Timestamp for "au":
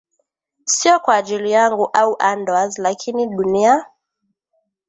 1.87-2.15